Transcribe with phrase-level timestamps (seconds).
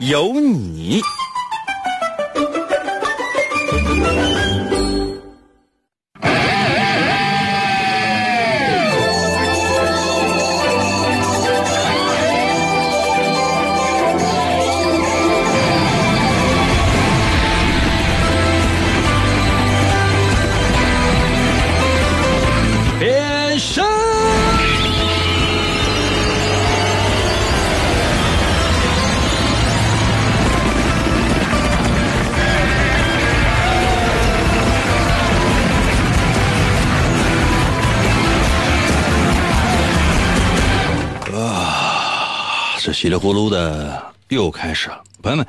[0.00, 1.02] 有你。
[42.92, 45.46] 稀里呼噜的又开始了，朋友们，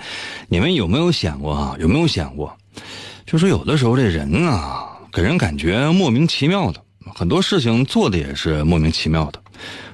[0.48, 1.76] 你们有没有想过啊？
[1.80, 2.56] 有没有想过，
[3.26, 6.82] 就说有的时候这人啊，给人感觉莫名其妙的，
[7.16, 9.42] 很多事情做的也是莫名其妙的，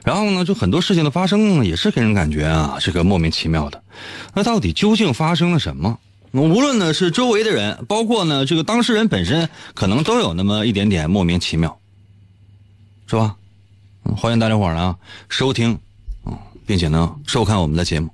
[0.04, 3.84] 然后呢，就很多事情的发生也是给人感觉啊，这个莫名其妙的。
[4.34, 6.00] 那到底究竟发生了什么？
[6.32, 11.80] 无论呢是周围的人，包括呢这个当事人本身，可能都有那么一点点莫名其妙，
[13.08, 13.36] 是吧？
[14.16, 14.96] 欢迎大家伙儿呢
[15.30, 15.80] 收听。
[16.68, 18.10] 并且呢，收看我们的节目。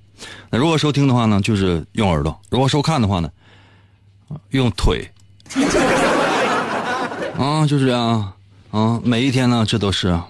[0.49, 3.29] 那如果收听的话呢，就是用耳朵；如果收看的话呢，
[4.51, 5.11] 用腿。
[7.37, 8.31] 啊，就是这样
[8.69, 9.01] 啊。
[9.03, 10.27] 每一天呢，这都是啊。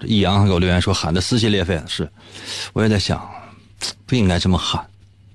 [0.00, 2.10] 这易阳还给我留言说喊的撕心裂肺的，是。
[2.72, 3.24] 我也在想，
[4.06, 4.84] 不应该这么喊。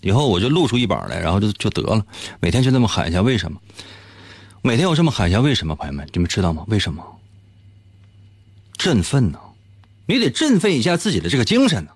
[0.02, 2.04] 以后我就露出一把来，然后就就得了。
[2.40, 3.62] 每天就这么喊一下，为什么？
[4.64, 5.76] 每天我这么喊一下，为什么？
[5.76, 6.66] 朋友们，你们知道吗？
[6.68, 7.06] 为什么？
[8.78, 9.40] 振奋呢？
[10.08, 11.92] 你得振奋一下自己的这个精神呢。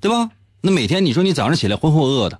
[0.00, 0.30] 对吧？
[0.62, 2.38] 那每天你说你早上起来浑浑噩噩的，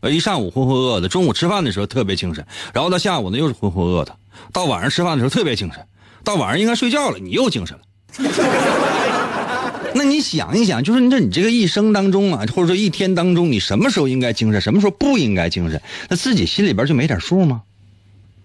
[0.00, 4.16] 呃，一上午浑浑噩噩的，中午吃饭的时候特别精神，然后到下午呢又是浑浑噩噩的，
[4.52, 5.86] 到晚上吃饭的时候特别精神，
[6.24, 7.82] 到晚上应该睡觉了，你又精神了。
[9.94, 17.62] 那你想一想，就是那你这个一生当中啊，或者说一天当中，你什么时候应该精神，什么时候不应该精神，那自己心里边就没点数吗？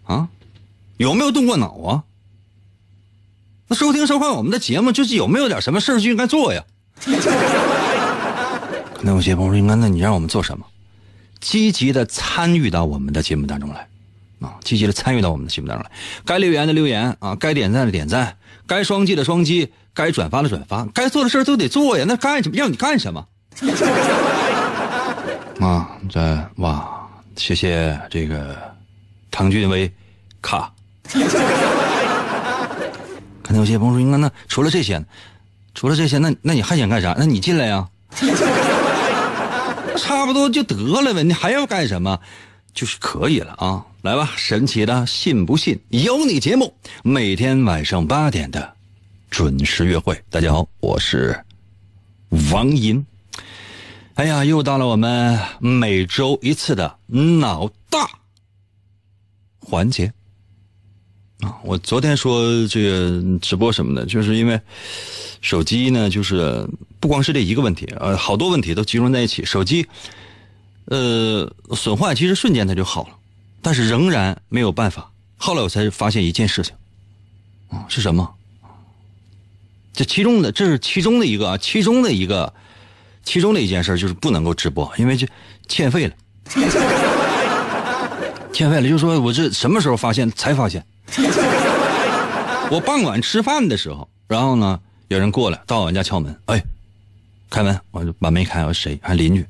[0.03, 0.27] 啊，
[0.97, 2.03] 有没有动过脑啊？
[3.69, 6.63] 那收听收看我们的节目，就是有没有点什么事就应该做呀？
[9.01, 10.65] 那有些朋友说：“应该，那你让我们做什么？
[11.39, 13.87] 积极的参与到我们的节目当中来，
[14.41, 15.91] 啊，积极的参与到我们的节目当中来。
[16.25, 18.35] 该留言的留言啊，该点赞的点赞，
[18.65, 22.05] 该双击的双击，该转发的转发，该做的事都得做呀。
[22.07, 22.55] 那干什么？
[22.57, 23.27] 让你干什么？
[25.61, 28.57] 啊，这哇，谢谢这个
[29.29, 29.91] 唐俊威，
[30.41, 30.73] 卡。
[33.43, 35.03] 可能有些朋友说：应该那除了这些，
[35.75, 37.15] 除了这些，那那你还想干啥？
[37.17, 37.87] 那你进来呀。”
[39.97, 42.19] 差不多就得了呗，你还要干什么？
[42.73, 43.85] 就是可以了啊！
[44.03, 48.73] 来吧，神奇的信不信有你节目，每天晚上八点的
[49.29, 50.21] 准时约会。
[50.29, 51.43] 大家好，我是
[52.51, 53.03] 王银。
[54.13, 58.07] 哎呀，又到了我们每周一次的脑大
[59.59, 60.13] 环节
[61.39, 61.57] 啊！
[61.63, 64.59] 我昨天说这个直播什么的，就是因为。
[65.39, 66.67] 手机呢，就是
[66.99, 69.45] 不光是这一个问题，呃，好多问题都集中在一起。
[69.45, 69.87] 手机，
[70.85, 73.09] 呃，损坏其实瞬间它就好了，
[73.61, 75.11] 但是仍然没有办法。
[75.37, 76.73] 后来我才发现一件事情，
[77.69, 78.33] 啊，是什么？
[79.93, 82.51] 这其中的这是其中的一个啊，其中的一个，
[83.23, 85.27] 其中的一件事就是不能够直播，因为就
[85.67, 86.13] 欠费了，
[88.51, 88.89] 欠费了。
[88.89, 90.83] 就说我这什么时候发现才发现？
[92.69, 94.79] 我傍晚吃饭的时候，然后呢？
[95.09, 96.61] 有人过来到我家敲门，哎，
[97.49, 98.99] 开门，我就把门开，我说谁？
[99.01, 99.45] 还邻居，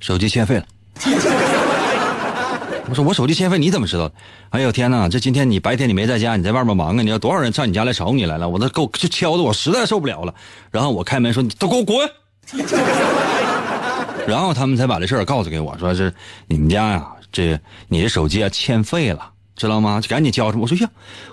[0.00, 0.64] 手机欠费了。
[2.90, 4.10] 我说我手机欠费，你怎么知道？
[4.50, 7.02] 哎呦天哪，这今天你白天你没在家，你在外面忙啊？
[7.02, 8.48] 你要多少人上你家来找你来了？
[8.48, 10.34] 我都够就敲的，我实在受不了了。
[10.70, 12.10] 然后我开门说：“你都给我滚！”
[14.26, 16.12] 然后他们才把这事儿告诉给我，说是
[16.46, 17.58] 你们家呀，这
[17.88, 19.32] 你的手机啊欠费了。
[19.54, 20.00] 知道吗？
[20.00, 20.60] 就赶紧交上。
[20.60, 20.88] 我说呀，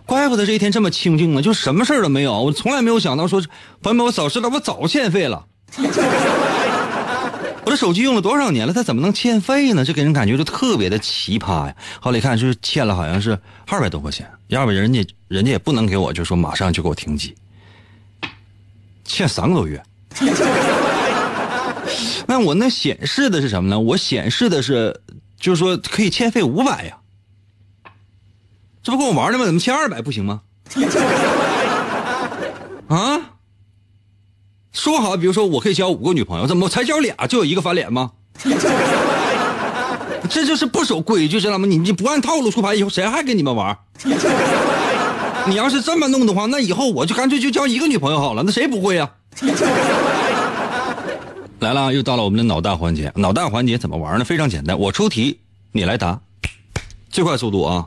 [0.05, 2.41] 怪不得这一天这么清静呢，就什么事都没有。
[2.41, 3.39] 我从来没有想到说，
[3.83, 5.45] 朋友们，我早知道我早欠费了。
[7.65, 9.83] 我这手机用了多少年了，它怎么能欠费呢？
[9.83, 11.75] 这给人感觉就特别的奇葩呀。
[11.99, 14.29] 后来一看，就是欠了，好像是二百多块钱。
[14.47, 17.33] 要不人家人家也不能给我，就说马上就给我停机。
[19.03, 19.81] 欠三个多月。
[22.27, 23.79] 那我那显示的是什么呢？
[23.79, 25.01] 我显示的是
[25.39, 26.97] 就是说可以欠费五百呀，
[28.83, 29.45] 这不跟我玩呢吗？
[29.45, 30.41] 怎么欠二百不行吗？
[32.89, 33.19] 啊？
[34.75, 38.11] 说好，比如说我可以交五个女朋友，怎么我才交俩就有一个翻脸吗？
[40.29, 41.65] 这就是不守规矩，知道吗？
[41.65, 43.75] 你你不按套路出牌，以后谁还跟你们玩？
[45.47, 48.43] 你要是这么弄的话，那以后我就干脆就交一个女朋友好了。
[48.43, 49.09] 那谁不会呀？
[51.59, 53.11] 来了，又到了我们的脑大环节。
[53.15, 54.25] 脑大环节怎么玩呢？
[54.25, 55.39] 非常简单，我出题，
[55.71, 56.19] 你来答，
[57.09, 57.85] 最快速度啊，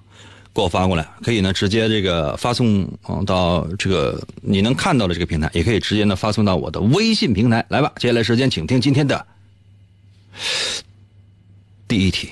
[0.58, 1.06] 给我发过来。
[1.22, 2.84] 可以呢，直接这个发送
[3.24, 7.64] 到这个你能看到的这个平台，也可以直接呢发送到我的微信平台。
[7.68, 9.24] 来吧，接下来时间，请听今天的
[11.86, 12.30] 第一题。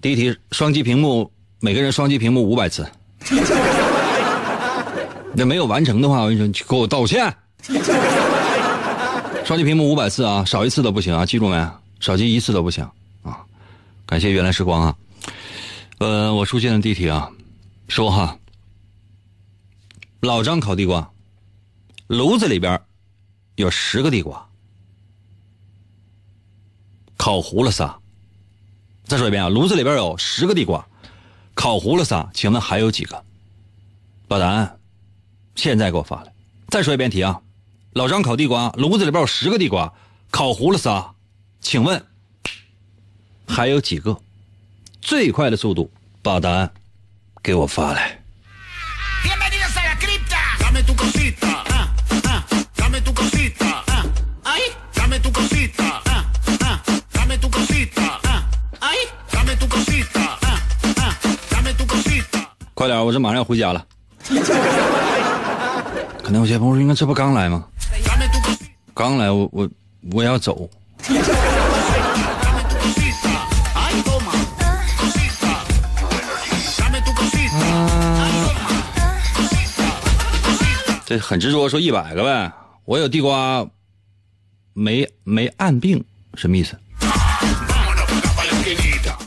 [0.00, 2.86] 第一题，双击屏幕，每个人双击屏幕五百次。
[5.34, 7.34] 那没有完成的话，我跟你说，你给我道歉。
[9.52, 11.70] 双击屏幕五百次啊，少一次都不行啊，记住没？
[12.00, 12.82] 少击一次都不行
[13.22, 13.44] 啊。
[14.06, 14.96] 感谢原来时光啊。
[15.98, 17.30] 呃，我出现的地铁啊，
[17.86, 18.38] 说哈，
[20.20, 21.06] 老张烤地瓜，
[22.06, 22.80] 炉子里边
[23.56, 24.48] 有十个地瓜，
[27.18, 27.94] 烤糊了仨。
[29.04, 30.82] 再说一遍啊，炉子里边有十个地瓜，
[31.52, 33.22] 烤糊了仨，请问还有几个？
[34.26, 34.78] 把答案，
[35.56, 36.32] 现在给我发来。
[36.68, 37.38] 再说一遍题啊，
[37.94, 39.92] 老张烤地瓜，炉子里边有十个地瓜，
[40.30, 41.12] 烤糊了仨，
[41.60, 42.02] 请问
[43.46, 44.18] 还有几个？
[45.02, 45.90] 最快的速度
[46.22, 46.72] 把答案
[47.42, 48.18] 给我发来。
[62.74, 63.84] 快点，我这马上要回家了。
[66.22, 67.66] 可能有些朋友说，应该这不刚来吗？
[68.94, 69.68] 刚来，我我
[70.12, 70.68] 我要走。
[81.04, 82.52] 这很执着，说一百个呗。
[82.84, 83.66] 我有地瓜，
[84.72, 86.02] 没没暗病，
[86.34, 86.76] 什么意思？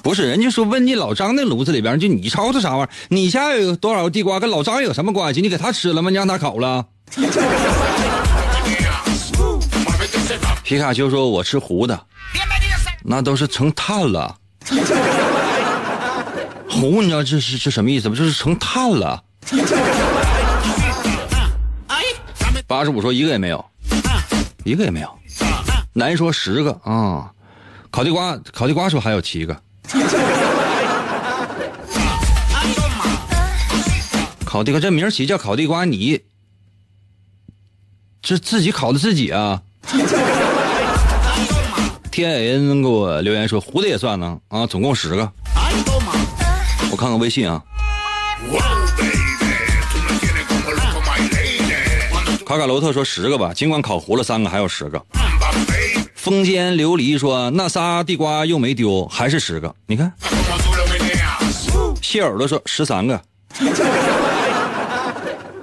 [0.01, 2.89] 不是，人家说问你老张那炉子里边，就你吵吵啥玩意儿？
[3.09, 5.41] 你家有多少地瓜，跟老张有什么关系？
[5.41, 6.09] 你给他吃了吗？
[6.09, 6.85] 你让他烤了？
[10.65, 12.07] 皮卡丘说：“我吃糊的，
[13.03, 14.35] 那都是成碳了。
[16.67, 18.15] 糊，你知道这是是什么意思吗？
[18.15, 19.23] 就是成碳了。
[22.65, 23.63] 八十五说一个也没有，
[24.63, 25.19] 一个也没有。
[25.93, 27.31] 男说十个啊，
[27.91, 29.55] 烤地瓜，烤地瓜说还有七个，
[34.43, 36.19] 烤地瓜这名起叫烤地瓜，你
[38.23, 39.61] 这自己烤的自己啊。
[42.15, 45.29] T I N 给我留言说胡的也算呢啊，总共十个，
[46.89, 47.61] 我看看微信啊。
[52.45, 55.05] 卡卡罗特说十个吧，尽管烤糊了三个，还有十个。
[56.15, 59.75] 风间琉璃说那仨地瓜又没丢，还是十个。
[59.85, 60.13] 你看，
[62.01, 63.21] 谢耳朵说十三个。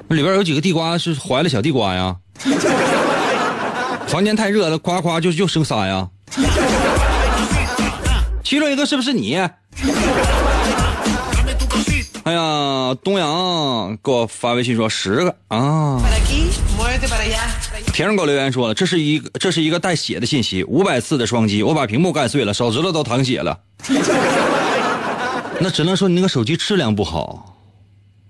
[0.07, 2.15] 那里边有几个地瓜是怀了小地瓜呀？
[4.07, 6.07] 房间太热了，夸夸就就生仨呀。
[8.43, 9.37] 其中一个是不是你？
[12.25, 15.99] 哎呀，东阳给我发微信说十个啊。
[15.99, 17.37] Para aquí, muévete para allá.
[17.93, 23.59] 田人狗留言说了，这是一个这是一个带血的信息，五百次的双击，我把屏幕干碎了，手指头都淌血了。
[25.59, 27.57] 那只能说你那个手机质量不好，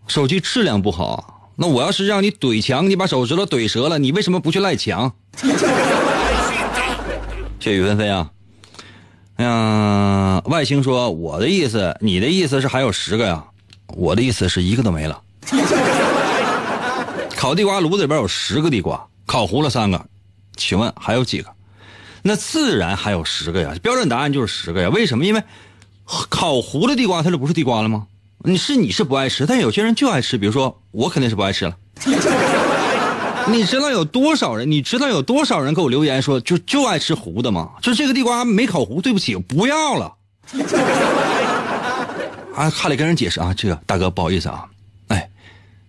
[0.06, 1.50] 手机质量不好。
[1.56, 5.12] 那我要是让你怼墙，你把手指头怼折了，你为什么不去赖墙？
[7.62, 8.28] 谢谢雨纷飞啊。
[9.36, 13.44] 哎呀，外星说我的意思，你的意思是还有十个呀？
[13.86, 15.22] 我的意思是一个都没了。
[17.36, 20.04] 烤地瓜炉子里边有十个地瓜，烤糊了三个，
[20.56, 21.48] 请问还有几个？
[22.22, 24.88] 那自然还有十个呀，标准答案就是十个呀。
[24.88, 25.24] 为什么？
[25.24, 25.40] 因为
[26.04, 28.08] 烤糊的地瓜它就不是地瓜了吗？
[28.38, 31.76] 你是你是不爱吃，但有些人就爱吃，比如说我肯定是不爱吃了。
[33.48, 34.70] 你知道有多少人？
[34.70, 37.70] 你知道有多少人给我留言说就就爱吃糊的吗？
[37.82, 40.14] 就这个地瓜没烤糊，对不起，不要了。
[42.54, 44.66] 啊，还得跟人解释啊，这个大哥不好意思啊，
[45.08, 45.28] 哎，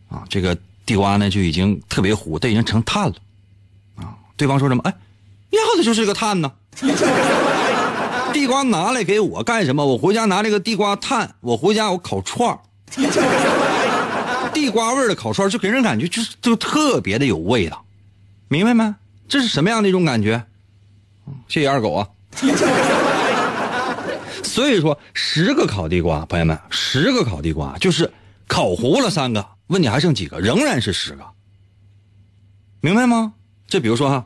[0.10, 3.16] 啊，这个地瓜呢就已经特别糊，它已经成碳了，
[3.98, 4.82] 啊，对方说什么？
[4.84, 4.94] 哎，
[5.50, 6.52] 要的就是个碳呢。
[8.34, 9.86] 地瓜拿来给我干什么？
[9.86, 12.60] 我回家拿这个地瓜炭，我回家我烤串儿。
[14.64, 17.84] 地瓜味的烤串就给人感觉就是就特别的有味道，
[18.48, 18.96] 明白没？
[19.28, 20.42] 这是什么样的一种感觉？
[21.50, 22.08] 谢谢二狗啊。
[24.42, 28.10] 所以说，十个烤地瓜，朋友们，十个烤地瓜就是
[28.48, 30.40] 烤糊了三个，问你还剩几个？
[30.40, 31.26] 仍然是十个，
[32.80, 33.34] 明白吗？
[33.68, 34.26] 就比如说哈，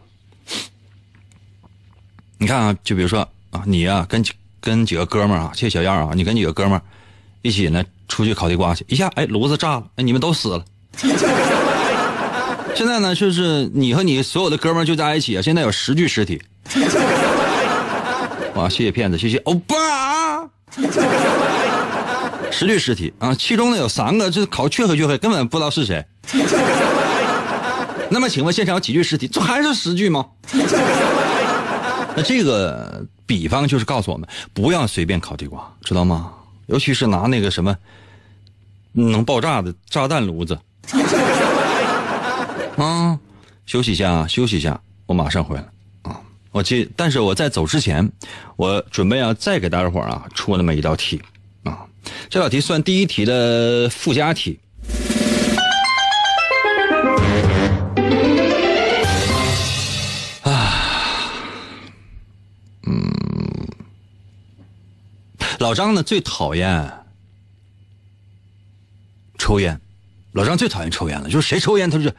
[2.38, 4.24] 你看啊，就比如说啊，你呀、跟
[4.62, 6.82] 跟几个哥们儿啊，谢谢小样啊，你跟几个哥们儿
[7.42, 10.66] 一起呢出去烤地瓜去，一下哎炉子炸了，哎你们都死了。
[12.76, 16.42] 现在呢，就是你和你所有的哥们就在一起啊，现在有十具尸体。
[18.54, 19.76] 哇，谢谢骗子，谢谢欧巴。
[22.52, 26.06] 十具尸体啊，其中呢有三个就是烤黢黑黢黑，根本不知道是谁。
[28.10, 29.28] 那么请问现场有几具尸体？
[29.28, 30.26] 这还是十具吗？
[32.16, 36.32] 那这个比方就是告诉我们，不要随便烤地瓜，知道吗？
[36.68, 37.76] 尤其是拿那个什么
[38.94, 40.58] 能爆炸的炸弹炉子。
[42.78, 43.20] 啊，
[43.66, 45.66] 休息一下，休息一下，我马上回来
[46.04, 46.22] 啊！
[46.52, 48.08] 我记，但是我在走之前，
[48.56, 51.20] 我准备啊再给大家伙啊出那么一道题
[51.64, 51.86] 啊，
[52.30, 54.60] 这道题算第一题的附加题。
[65.60, 67.06] 老张呢最讨厌
[69.38, 69.80] 抽烟，
[70.34, 72.16] 老张最讨厌抽烟了，就是谁抽烟他就是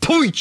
[0.00, 0.32] 呸！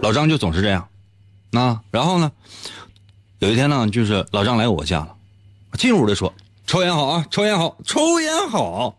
[0.00, 0.88] 老张就总是这样，
[1.52, 2.32] 啊，然后呢，
[3.38, 5.14] 有一天呢，就是老张来我家了，
[5.74, 6.32] 进屋就说
[6.66, 8.96] 抽烟好啊，抽烟好，抽烟好。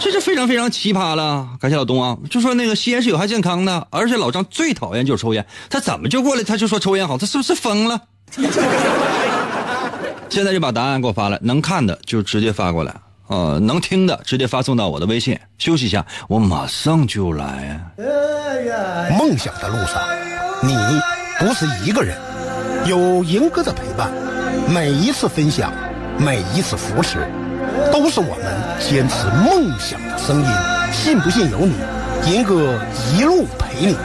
[0.00, 2.16] 这就非常非常奇葩了，感谢老东啊！
[2.30, 7.18] 就说那个吸烟是有害健康的，而且老张最讨厌就是抽烟，他怎么就过来他就说抽烟好？
[7.18, 8.00] 他是不是疯了？
[10.30, 12.94] 现在就把答案给我发来，能看的就直接发过来，
[13.26, 15.38] 呃，能听的直接发送到我的微信。
[15.58, 17.78] 休息一下，我马上就来。
[19.18, 20.02] 梦想的路上，
[20.62, 20.74] 你
[21.38, 22.16] 不是一个人，
[22.86, 24.10] 有赢哥的陪伴，
[24.68, 25.72] 每一次分享，
[26.16, 27.28] 每一次扶持，
[27.92, 28.44] 都是我们
[28.80, 30.46] 坚持梦想的声音。
[30.92, 31.74] 信不信由你，
[32.32, 32.78] 银哥
[33.14, 33.96] 一路陪你。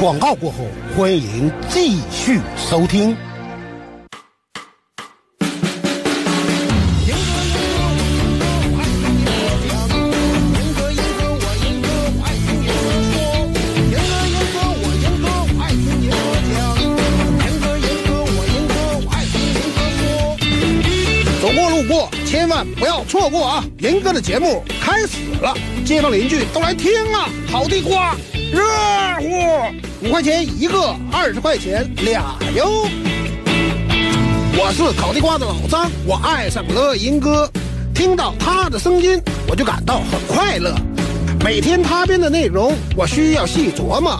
[0.00, 0.58] 广告过后，
[0.96, 3.16] 欢迎继续收听。
[22.78, 23.64] 不要错过啊！
[23.78, 25.54] 严哥的节目开始了，
[25.84, 27.28] 街坊邻居都来听啊！
[27.50, 28.14] 烤地瓜，
[28.52, 28.62] 热
[29.20, 32.88] 乎，五块钱一个，二十块钱俩哟。
[34.54, 37.50] 我是烤地瓜的老张，我爱上了银哥，
[37.94, 40.74] 听到他的声音，我就感到很快乐。
[41.44, 44.18] 每天他编的内容，我需要细琢磨。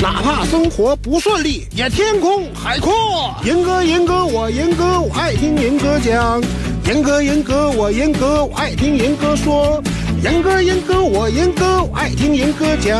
[0.00, 3.34] 哪怕生活不顺利，也天空海阔。
[3.44, 6.40] 银哥，银哥，我银哥，我爱听银哥讲。
[6.88, 9.82] 严哥，严哥，我严哥，我爱听严哥说。
[10.24, 12.98] 严哥，严哥，我严哥，我爱听严哥讲。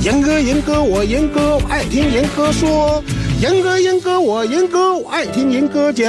[0.00, 3.02] 严哥，严哥，我严哥，我爱听严哥说。
[3.40, 6.06] 严哥，严哥，我严哥，我爱听严哥讲。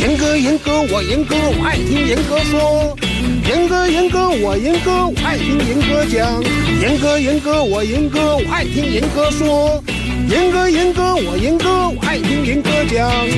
[0.00, 2.96] 严哥，严哥，我严哥，我爱听严哥说。
[3.48, 6.40] 严哥，严哥，我严哥，我爱听严哥讲。
[6.80, 9.82] 严哥，严哥，我严哥，我爱听严哥说。
[10.28, 13.28] 严哥，严哥，我严哥，我爱听严哥讲。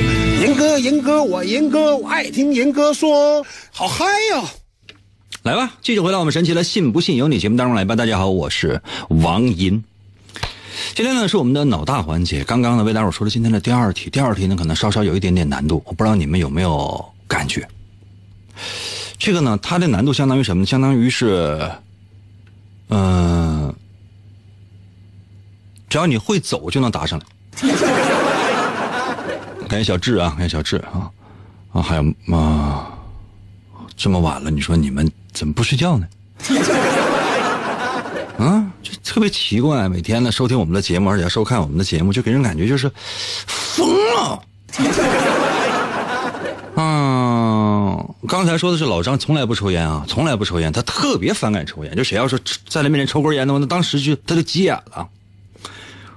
[0.41, 3.45] 严哥，严哥，我严哥，我爱听严哥说。
[3.71, 4.43] 好嗨哟！
[5.43, 7.95] 来吧，继续回到我们神奇的“信不信由你”节目当中来吧。
[7.95, 9.83] 大家好，我是王银。
[10.93, 12.43] 今天呢是我们的脑大环节。
[12.43, 17.67] 刚刚呢为大伙说了今天的第二题，第二题呢可能稍稍有一点点难度，我不知道你们有没有感觉。
[19.17, 20.65] 这个呢，它的难度相当于什么呢？
[20.65, 21.71] 相当于是，
[22.89, 23.66] 嗯、
[25.89, 27.25] 只要你会走就能答上来。
[29.67, 31.11] 感谢小智啊，感谢小智啊
[31.73, 32.03] 啊，还有
[32.35, 32.87] 啊。
[33.95, 36.07] 这么晚了，你说你们怎么不睡觉呢？
[38.37, 42.91] 啊，就特别奇怪，每天呢收听我们的节目，而且要收看我们的节目，就给人感觉就是
[43.47, 44.39] 疯了。
[46.75, 51.95] 啊，刚才说的是老张从来不抽烟啊，从来不抽烟，他特别反感抽烟。
[51.95, 52.37] 就谁要说
[52.69, 55.07] 在他面前抽根烟的话，那当时就他就急眼了。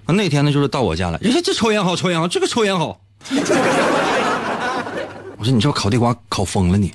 [0.07, 3.01] 啊那天呢，就是到我家来，人家这抽烟好，抽烟好，这个抽烟好。
[5.39, 6.93] 我说你这烤地瓜烤疯了你。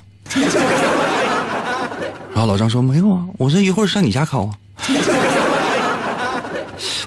[2.32, 4.58] 然后老张说没有啊，我这一会上你家烤啊。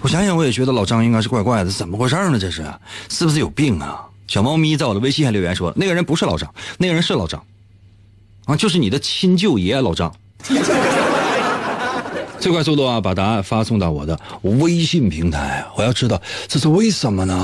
[0.01, 2.39] 我想想，我也觉得老张应该是怪怪的，怎么回事呢？
[2.39, 2.65] 这是
[3.09, 4.03] 是不是有病啊？
[4.27, 7.43] 小猫咪在我的微信上留言说，那个人不是老张，那个人是老张，
[8.45, 10.13] 啊，就是你的亲舅爷老张。
[12.39, 15.65] 最快速度啊，把答案发送到我的微信平台。
[15.75, 17.35] 我要知道这是为什么呢？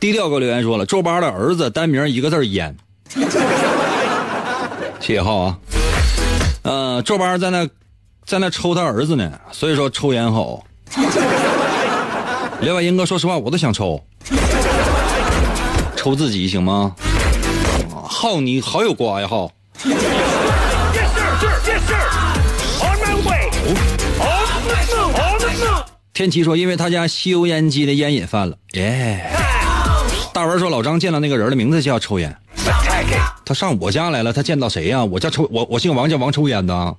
[0.00, 2.74] 低调给我留言说了，周八的儿子单名一个字儿烟。
[4.98, 5.58] 谢谢浩啊，
[6.62, 7.68] 呃，周八在那
[8.24, 10.64] 在那抽他儿子呢，所以说抽烟好。
[12.60, 13.98] 刘百英哥，说实话，我都想抽，
[15.96, 16.94] 抽自己行吗？
[17.94, 19.50] 啊浩，你好有瓜呀，浩。
[26.12, 29.24] 天琪说，因为他家吸油烟机的烟瘾犯了，耶。
[30.34, 32.36] 大文说，老张见到那个人的名字叫抽烟，
[33.46, 36.96] 他上我家来了，他见到谁呀、我家抽我我姓王，叫王抽烟的。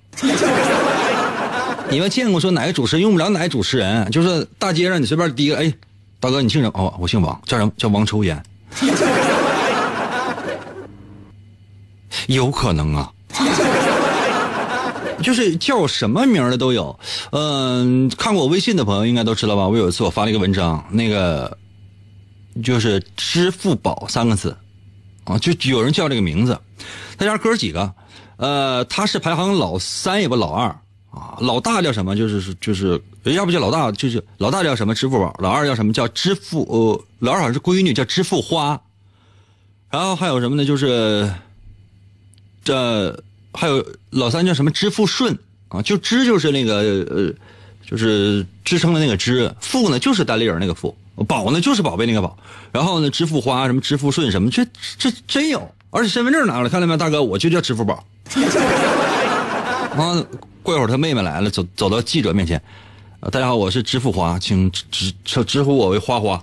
[1.92, 5.74] 你们见过说哪个主持人用不了哪个主持人，就是大街上你随便提个，哎，
[6.22, 6.80] 大哥你姓什么？
[6.80, 7.72] 哦，我姓王，叫什么？
[7.76, 8.42] 叫王抽烟。
[12.28, 13.12] 有可能啊，
[15.22, 16.98] 就是叫什么名的都有。
[17.32, 19.68] 嗯、看过我微信的朋友应该都知道吧？
[19.68, 21.58] 我有一次我发了一个文章，那个
[22.64, 24.56] 就是支付宝三个字，
[25.26, 26.58] 啊，就有人叫这个名字。
[27.18, 27.94] 他家哥几个，
[28.38, 30.74] 呃，他是排行老三也不老二
[31.12, 32.16] 啊，老大叫什么？
[32.16, 34.96] 就是就是，要不叫老大，就是老大叫什么？
[34.96, 35.36] 支付宝。
[35.40, 35.92] 老二叫什么？
[35.92, 38.82] 叫支付呃，老二好像是闺女，叫支付花。
[39.90, 40.64] 然后还有什么呢？
[40.64, 41.30] 就是
[42.64, 43.22] 这
[43.54, 44.72] 还有老三叫什么？
[44.72, 45.38] 支付顺
[45.68, 47.34] 啊，就支就是那个呃，
[47.86, 50.96] 就是支撑的那个支，付呢就是单立人那个付，
[51.28, 52.38] 宝呢就是宝贝那个宝。
[52.72, 54.66] 然后呢，支付花什么支付顺什么，这
[54.98, 58.02] 这真有，而且身份证拿过来，看见没，大哥，我就叫支付宝。
[59.98, 60.24] 啊，
[60.64, 62.62] 过一会儿他妹妹来了，走走到记者面前，
[63.20, 66.42] 呃大家好，我是支付花，请支支支付我为花花。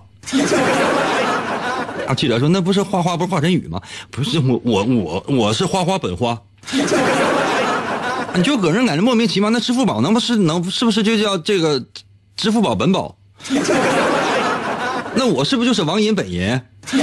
[2.06, 3.80] 啊，记者说那不是花花不是华晨宇吗？
[4.10, 6.38] 不是我我我我是花花本花。
[8.34, 11.82] 你就搁这感觉莫名其妙，那支付宝能不是能是不是就叫这个
[12.36, 13.16] 支付宝本宝？
[15.14, 16.60] 那我是不是就是王银本银？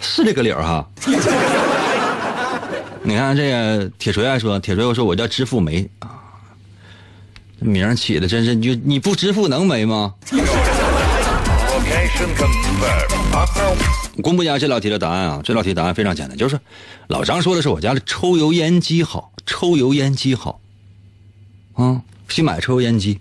[0.00, 0.88] 是这个理儿哈。
[3.02, 6.20] 你看这个铁锤还说，铁锤又说我叫支付梅啊，
[7.58, 10.14] 名儿起的真是，你就你不支付能没吗？
[14.22, 15.40] 公布一下这道题的答案啊！
[15.42, 16.60] 这道题答案非常简单，就是
[17.06, 20.60] 老张说的是我家的抽油烟机好，抽油烟机好，
[21.72, 23.18] 啊，新买抽油烟机，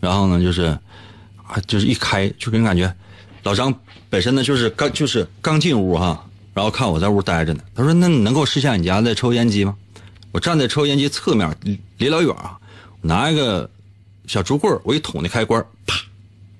[0.00, 0.78] 然后呢就是
[1.46, 2.94] 啊，就是一开就给人感觉，
[3.42, 3.74] 老张
[4.08, 6.26] 本身呢就是刚就是刚进屋哈，
[6.60, 9.74] 然后看我在屋待着呢，他说那你能给我试一下你家的抽烟机吗？
[10.30, 11.50] 我站在抽烟机侧面
[11.96, 12.58] 离老远啊，
[13.00, 13.70] 拿一个
[14.26, 15.96] 小竹棍我一捅那开关，啪，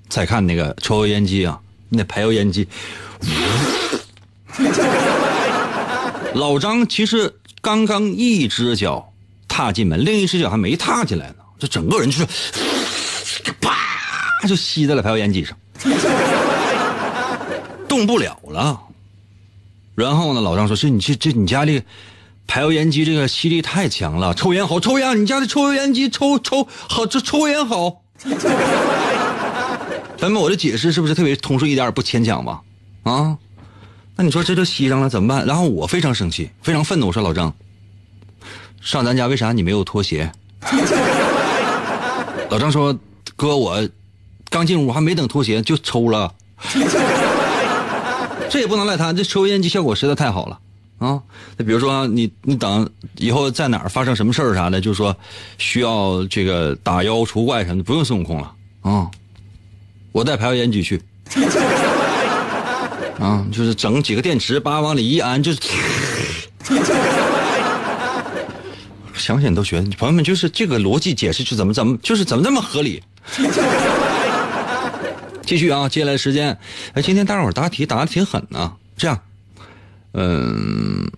[0.09, 2.67] 再看那个抽油烟机啊，那排油烟机。
[6.33, 9.13] 老张其实刚刚一只脚
[9.47, 12.25] 踏进门，另一只脚还没踏进来呢，这整个人就是
[13.61, 13.77] 啪
[14.47, 15.55] 就吸在了排油烟机上，
[17.87, 18.81] 动不了了。
[19.95, 21.83] 然后呢，老张说：“这你这这你家这
[22.47, 28.01] 排油烟机这个吸力太强了，抽烟好，抽烟，你家的抽油烟机抽抽好，这抽烟好。”
[30.17, 32.61] 咱们我的解释是不是特别通顺一点也，不牵强吧？
[33.03, 33.37] 啊，
[34.15, 35.45] 那你说这就吸上了怎么办？
[35.45, 37.53] 然后我非常生气，非常愤怒，我说老张，
[38.79, 40.31] 上咱家为啥你没有拖鞋？
[42.49, 42.95] 老张说
[43.35, 43.89] 哥，我
[44.49, 46.31] 刚进屋还没等脱鞋就抽了，
[48.51, 50.59] 这也不能赖他，这抽油烟机效果实在太好了
[50.99, 51.21] 啊！
[51.55, 55.15] 那比如说你你等以后在哪儿发生什么事儿啥的，就说
[55.57, 59.09] 需要这个打妖除怪什么的，不用孙悟空了啊，
[60.11, 61.01] 我带排油烟机去。
[63.19, 65.61] 啊，就是整几个电池，叭往里一安，就是，
[69.15, 73.01] 想想都觉得，朋友们就是这个逻辑解释是怎么怎么，就是怎么那么合理。
[75.51, 76.57] 继续啊，接下来时间，
[76.93, 78.71] 哎，今天大伙答题答的挺狠呐。
[78.95, 79.19] 这样，
[80.13, 81.11] 嗯，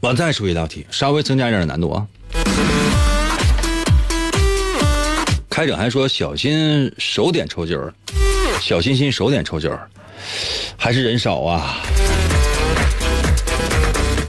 [0.00, 2.06] 我再出一道题，稍微增加一点难度啊。
[5.48, 7.94] 开整还说小心手点抽筋儿，
[8.60, 9.88] 小心心手点抽筋儿。
[10.76, 11.78] 还是人少啊，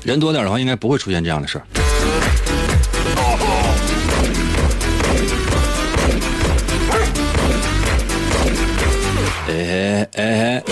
[0.06, 1.68] 人多点的话，应该不会出现这样的事儿。
[10.14, 10.64] 哎哎，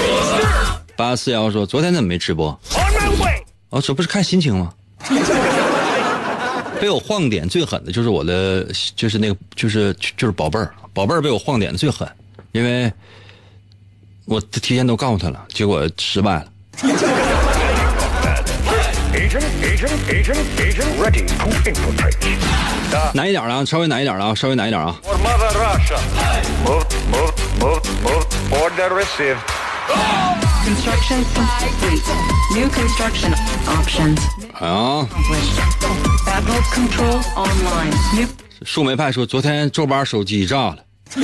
[0.96, 2.48] 八四幺说昨天怎么没直播？
[3.70, 4.74] 哦，这不是看心情吗？
[6.82, 12.08] 被我晃点最狠的就是我的，就是那个，就是就是宝贝儿，宝贝儿被我晃点的最狠，
[12.52, 12.92] 因为
[14.26, 16.46] 我提前都告诉他了，结果失败了。
[23.14, 24.94] 难一点了啊，稍微难一点了啊，稍微难一点啊。
[34.60, 35.08] 哦。
[38.66, 40.78] 树莓派说，昨天周八手机炸了，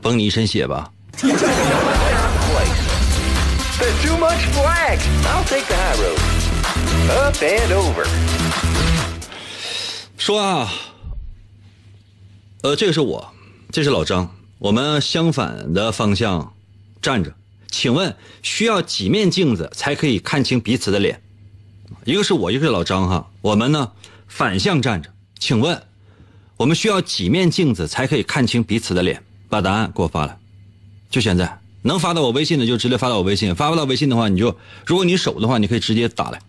[0.00, 0.88] 崩你一身血吧。
[3.82, 4.98] Too much flag.
[5.26, 6.18] I'll take the high road.
[7.10, 8.06] Up and over.
[10.16, 10.72] 说啊，
[12.62, 13.32] 呃，这个是我，
[13.72, 16.54] 这是老张，我们相反的方向
[17.00, 17.34] 站着。
[17.70, 21.20] 请问需要几面镜子才可以看清彼此的脸？
[22.04, 23.30] 一个是我，一个是老张哈。
[23.40, 23.90] 我们呢
[24.28, 25.12] 反向站着。
[25.40, 25.82] 请问
[26.56, 29.22] 我们需要几面镜子才可以看清彼此的脸？
[29.48, 30.38] 把答案给我发来，
[31.10, 31.61] 就现在。
[31.82, 36.40] 能发到我微信的就直接发到我微信，发不到微信的话，你就如果你手的话，你可以直接打来。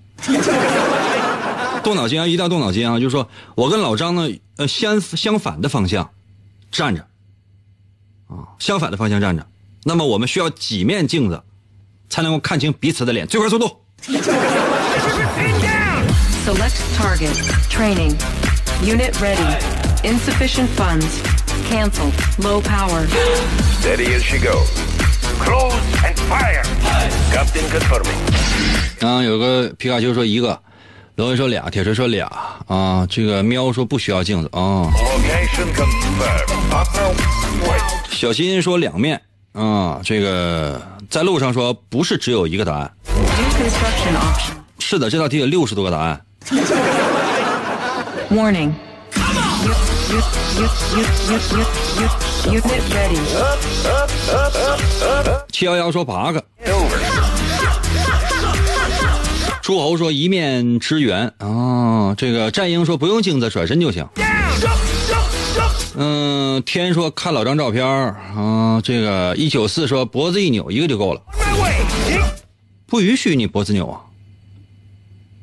[1.84, 2.98] 动脑筋啊，一定要动脑筋啊！
[2.98, 6.10] 就是说我跟老张呢，呃，相相反的方向
[6.72, 7.06] 站着，
[8.30, 9.46] 啊，相反的方向站着。
[9.84, 11.44] 那么我们需要几面镜子
[12.10, 13.28] 才能够看清彼此的脸？
[13.28, 13.82] 最快速度。
[16.46, 17.36] select target.
[17.70, 18.16] Training.
[18.82, 19.58] Unit ready.
[20.04, 21.22] Insufficient funds.
[21.70, 22.12] Cancel.
[22.40, 23.08] Low power.
[23.80, 24.93] Steady as she goes.
[25.46, 26.64] Close and fire.
[27.32, 29.06] Captain confirming.
[29.06, 30.60] 啊，有个皮卡丘说一个，
[31.16, 32.32] 罗文说俩，铁锤说俩
[32.68, 36.48] 啊，这个喵说不需要镜子啊，Location confirmed.
[36.72, 37.14] Partner,
[38.12, 44.54] 小新说两面啊，这个在路上说不是只有一个答案，New construction option.
[44.80, 46.22] 是的，这道题有六十多个答案。
[48.30, 48.72] Warning.
[50.14, 51.66] U- u- u- u- u- u-
[51.98, 53.18] u- Unit ready.
[55.52, 56.46] 七幺幺说八个，
[59.64, 64.08] 诸侯说一面之缘啊，这个战鹰说不用镜子转身就行。
[65.96, 71.22] 嗯，天说看老张照片啊，这个一九四说脖子一扭一个就够了，
[72.86, 74.00] 不允许你脖子扭啊，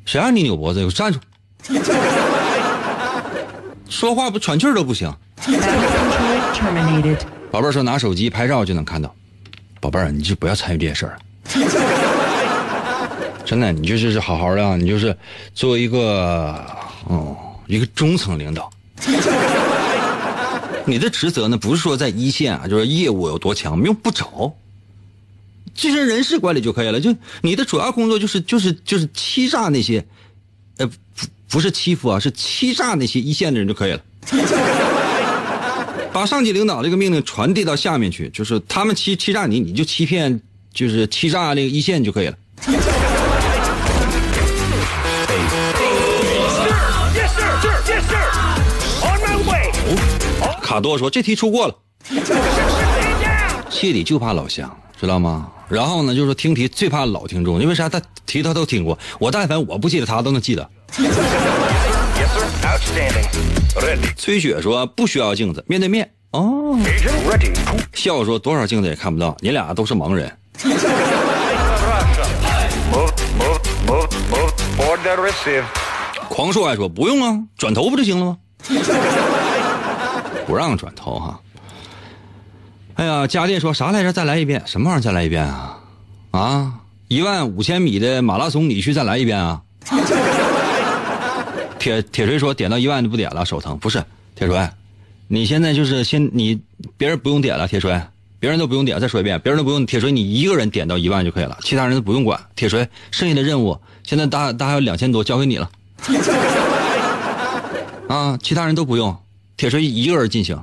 [0.04, 0.78] 谁让你扭脖子？
[0.78, 1.18] 给我站住！
[3.90, 5.12] 说话不喘气儿都不行。
[7.50, 9.14] 宝贝儿说拿手机拍照就能看到，
[9.80, 11.18] 宝贝儿你就不要参与这些事儿了。
[13.44, 15.16] 真的，你就是好好的啊，你就是
[15.54, 16.64] 作为一个
[17.06, 18.70] 哦一个中层领导，
[20.86, 24.54] 你的职责呢不是说在一线啊，就是业务有多强，用不着，
[25.74, 27.00] 就是人事管理就可以了。
[27.00, 30.06] 就你的主要工作就是就是就是欺诈那些，
[30.76, 30.88] 呃
[31.50, 34.00] 不不是欺负啊，是欺诈那些一线的人就可以了。
[36.10, 40.40] 把上级领导这个命令传递到下面去，就是他们欺欺诈你，你就欺骗，
[40.72, 42.34] 就是欺诈那个一线就可以了。
[50.62, 51.74] 卡多说这题出过了，
[53.68, 55.50] 谢里就怕老乡，知道吗？
[55.68, 57.88] 然后呢，就是说听题最怕老听众，因为啥？
[57.88, 60.70] 他题他都听过，我但凡我不记得，他都能记得。
[64.16, 66.10] 崔雪说不需要镜子，面对面。
[66.32, 66.78] 哦
[67.92, 70.30] 笑说多少镜子也看不到，你俩都是盲人。
[76.28, 78.38] 狂硕还说不用啊，转头不就行了吗？
[80.46, 81.40] 不让转头哈。
[82.94, 84.12] 哎呀，家电说啥来着？
[84.12, 85.02] 再来一遍，什么玩意儿？
[85.02, 85.78] 再来一遍啊？
[86.30, 86.74] 啊，
[87.08, 89.62] 一万五千米的马拉松，你去再来一遍啊？
[91.80, 94.04] 铁铁锤说：“点到一万就不点了，手疼。”不是，
[94.36, 94.68] 铁锤，
[95.26, 96.60] 你现在就是先你
[96.98, 98.00] 别人不用点了，铁锤，
[98.38, 99.00] 别人都不用点。
[99.00, 99.84] 再说一遍，别人都不用。
[99.86, 102.38] 铁锤，你一个人点到一万就可以了，其他人都不用管。
[102.54, 105.70] 铁锤，剩下的任务现在大，大还有两千多，交给你了。
[108.08, 109.16] 啊，其他人都不用，
[109.56, 110.62] 铁锤一个人进行，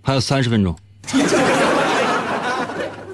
[0.00, 0.74] 还有三十分钟。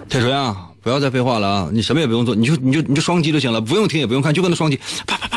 [0.09, 1.69] 铁锤啊，不要再废话了啊！
[1.73, 5.32] 你什么也不用做，你就你就你就双击就行了，不用听也不用看，就跟他双击，啪啪。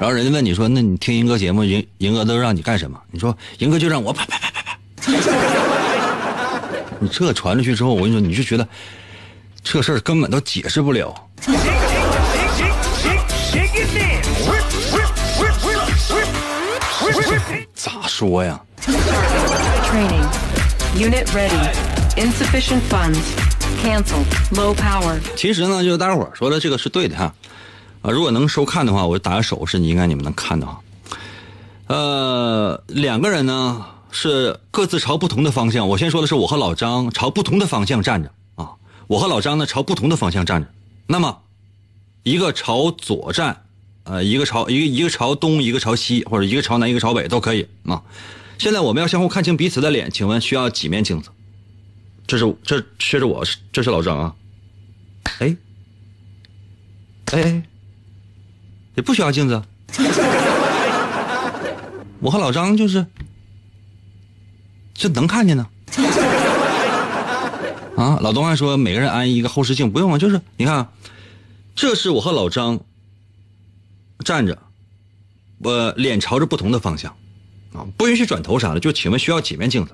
[0.00, 2.98] 然后人家问你说那你听英哥节目英英哥都让你干什么？
[3.10, 4.78] 你说英哥就让我啪啪啪啪啪。
[6.98, 8.66] 你这传出去之后我跟你说你就觉得
[9.62, 11.14] 这事儿根本都解释不了。
[17.74, 18.58] 咋说呀
[19.84, 20.26] ？Training.
[20.96, 21.70] Unit ready.
[22.16, 23.18] Insufficient funds.
[23.82, 25.18] Cancel low power.
[25.36, 27.32] 其实呢就是大家伙儿说的这个是对的哈。
[28.02, 30.82] 啊，如果能收看的话，我就打个手势，你应该你们能看到。
[31.86, 35.88] 呃，两个人呢是各自朝不同的方向。
[35.88, 38.70] 我先说的是我和老张朝不同的方向站着啊，
[39.06, 40.68] 我和老张呢朝不同的方向站着。
[41.06, 41.42] 那么，
[42.22, 43.64] 一个朝左站，
[44.04, 48.02] 呃，一个朝一个一个朝东，一个朝西，或者一个朝南，一个朝北都可以啊。
[48.58, 51.30] 现在我们要相互看清彼此的脸，请问需要几面镜子？
[52.26, 54.34] 这是这这是我，这是老张啊。
[55.40, 55.56] 哎
[57.32, 57.62] 哎，
[58.94, 59.62] 也不需要镜子。
[62.20, 63.06] 我和老张就是，
[64.94, 65.66] 这能看见呢。
[67.96, 70.88] 啊，老东还说每个人安一个后视镜，不用啊，就是你看，
[71.74, 72.80] 这是我和老张
[74.24, 74.58] 站着，
[75.58, 77.14] 我脸朝着不同的方向，
[77.74, 78.80] 啊，不允许转头啥的。
[78.80, 79.92] 就请问需要几面镜子？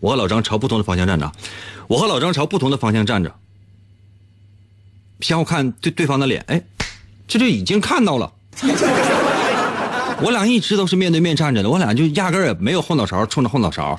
[0.00, 1.32] 我和老张朝不同的方向站着，
[1.86, 3.34] 我和老张朝不同的方向站着，
[5.20, 6.62] 相互看对对方的脸，哎，
[7.30, 8.32] 这就已经看到了。
[10.20, 13.96] 我俩一直都是面对面站着的，我俩就压根儿也没有后脑勺冲着后脑勺，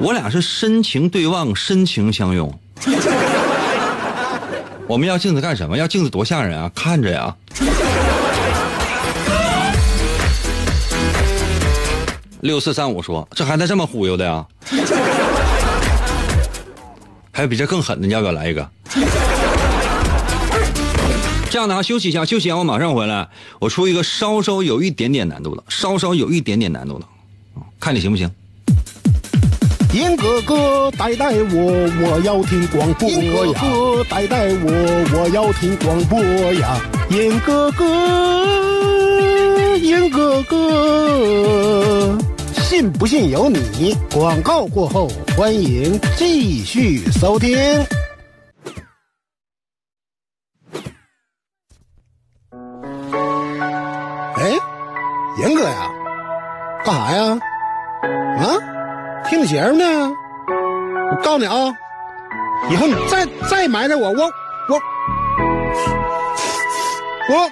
[0.00, 2.58] 我俩是深情对望，深情相拥。
[4.86, 5.76] 我们要镜子干什么？
[5.76, 6.70] 要镜子多吓人啊！
[6.74, 7.36] 看着呀。
[12.40, 14.42] 六四三五说：“这还带这么忽悠的呀？”
[17.30, 18.66] 还有比这更狠的，你要不要来一个？
[21.50, 23.28] 这样的啊，休息一下，休息一下，我马上回来。
[23.58, 27.04] 我出一个稍稍有一点点难度的，稍稍有一点点难度的，
[27.80, 28.30] 看你行不行？
[29.92, 33.18] 严哥哥带带我，我要听广播呀！
[33.18, 34.70] 严哥哥带带我，
[35.18, 36.22] 我要听广播
[36.54, 36.80] 呀！
[37.10, 42.16] 严哥哥，严哥哥，
[42.62, 43.96] 信不信由你。
[44.12, 47.58] 广告过后，欢迎继续收听。
[55.38, 55.90] 严哥呀，
[56.84, 57.38] 干啥呀？
[58.38, 58.44] 啊？
[59.28, 59.84] 听节目呢？
[61.10, 61.74] 我告诉你啊，
[62.70, 64.30] 以后你再再埋汰我，我
[64.68, 64.80] 我
[67.30, 67.50] 我。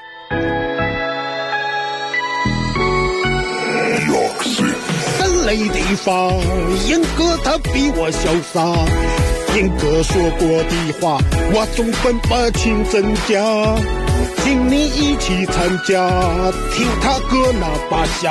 [5.18, 6.30] 分类地方，
[6.86, 8.60] 严哥他比我潇洒。
[9.54, 11.18] 严哥说过的话，
[11.52, 13.40] 我总分不清真假。
[14.38, 16.08] 请你一起参加，
[16.72, 18.30] 听他哥那把瞎，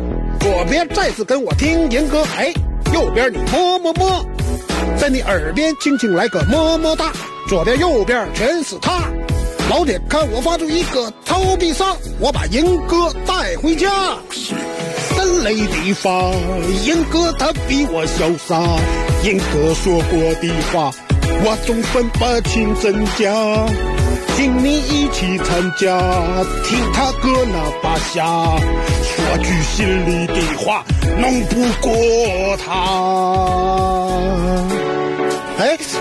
[0.41, 2.51] 左边再次跟我听严哥，哎，
[2.91, 4.25] 右边你么么么，
[4.97, 7.11] 在你耳边轻轻来个么么哒，
[7.47, 9.03] 左边右边全是他。
[9.69, 13.87] 老铁，看我发出一个超必杀，我把严哥带回家。
[15.15, 16.33] 分类地方，
[16.85, 18.59] 严哥他比我潇洒，
[19.23, 20.91] 严哥说过的话，
[21.45, 24.00] 我总分不清真假。
[24.41, 25.99] 请你一起参加，
[26.63, 30.83] 听他哥那把瞎，说句心里的话，
[31.19, 32.73] 弄不过他。
[35.59, 35.99] 哎，不是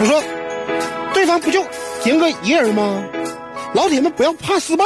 [0.00, 0.20] 我说，
[1.14, 1.64] 对方不就
[2.04, 3.00] 严哥一人吗？
[3.74, 4.84] 老铁们不要怕失败，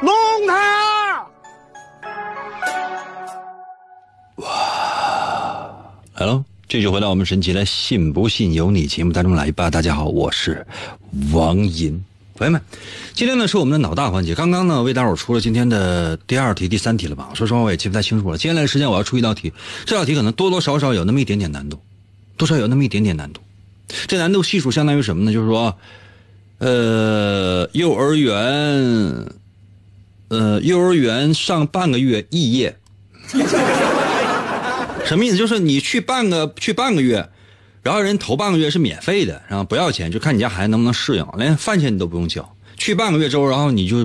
[0.00, 0.14] 弄
[0.48, 1.26] 他！
[4.36, 4.48] 哇
[6.14, 9.70] 来喽，这就回到我们神奇的“信不信由你”节目当中来吧。
[9.70, 10.66] 大家好，我是
[11.32, 12.04] 王银。
[12.34, 12.60] 朋友们，
[13.14, 14.34] 今天呢是我们的脑大环节。
[14.34, 17.30] 刚刚呢为大伙出了今天的第二题、第三题了吧？
[17.34, 18.36] 说实话我也记不太清楚了。
[18.36, 19.52] 接下来的时间我要出一道题，
[19.84, 21.78] 这道题可能多多少少有那么一点点难度，
[22.36, 23.40] 多少有那么一点点难度。
[24.08, 25.32] 这难度系数相当于什么呢？
[25.32, 25.78] 就是说，
[26.58, 29.24] 呃，幼儿园，
[30.26, 32.76] 呃，幼儿园上半个月肄业。
[35.06, 35.36] 什么意思？
[35.36, 37.28] 就是你去半个去半个月，
[37.82, 42.56] 然后人头半个月是免费的，然后不要钱，就看你家孩子能不能适应，连饭钱你都不用交。
[42.76, 44.04] 去半个月之后，然后你就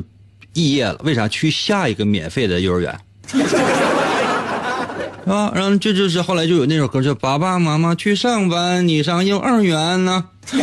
[0.53, 1.27] 肄业了，为啥？
[1.27, 2.91] 去下一个免费的幼儿园，
[5.25, 10.25] 啊，然后这就是后来就有那首歌叫《爸爸妈妈去上班，你上幼儿园》呢。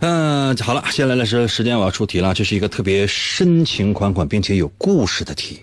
[0.00, 2.34] 嗯、好了，接下来的是时间，我要出题了。
[2.34, 5.58] 这是一个特别深情款款并且有故事的题。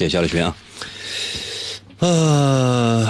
[0.00, 0.56] 谢谢小李群啊。
[1.98, 3.06] 呃，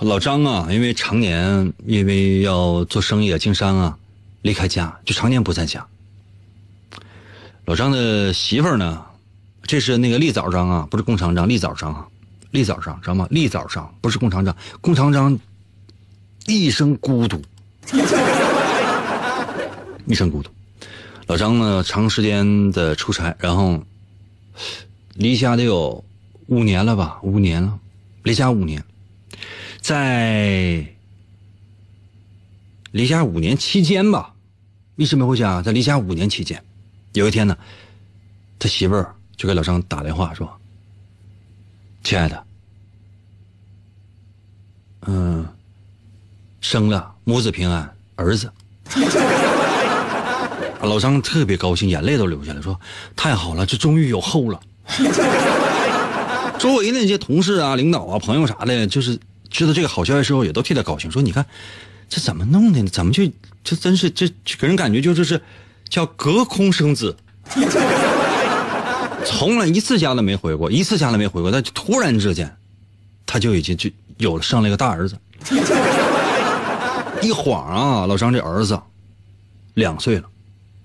[0.00, 3.98] 老张啊，因为常年因为要做生意啊，经商啊，
[4.40, 5.86] 离开家，就常年不在家。
[7.66, 9.04] 老张的媳妇儿呢，
[9.64, 12.08] 这是那个立枣张啊，不是弓长张，立枣张啊，
[12.52, 13.28] 立枣张知道吗？
[13.30, 15.38] 立枣张不是弓长张，弓长张
[16.46, 17.42] 一生孤独，
[20.06, 20.48] 一生孤独。
[21.26, 23.78] 老张呢，长时间的出差，然后
[25.16, 26.03] 离家得有
[26.46, 27.18] 五年了吧？
[27.22, 27.78] 五年了，
[28.22, 28.84] 离家五年，
[29.80, 30.86] 在
[32.90, 34.34] 离家五年期间吧，
[34.96, 35.62] 一直没回家。
[35.62, 36.62] 在离家五年期间，
[37.14, 37.56] 有一天呢，
[38.58, 40.60] 他媳妇儿就给老张打电话说
[42.04, 42.44] ：“亲爱的，
[45.06, 45.46] 嗯，
[46.60, 48.52] 生了母子平安，儿子。”
[50.82, 52.78] 老张特别高兴，眼泪都流下来，说
[53.16, 54.60] ：“太好了，这终于有后了。”
[56.58, 59.18] 周围那些同事啊、领导啊、朋友啥的，就是
[59.50, 61.44] 知道这个好消息之后，也都替他高兴，说：“你看，
[62.08, 62.88] 这怎么弄的呢？
[62.88, 63.24] 怎么就
[63.62, 65.40] 这真是这给人感觉就就是
[65.88, 67.16] 叫隔空生子，
[69.24, 72.56] 从来一次家都没回过，一次家都没回过，但突然之间，
[73.26, 75.16] 他就已经就有了生了一个大儿子。
[77.22, 78.78] 一晃啊，老张这儿子
[79.74, 80.24] 两岁了。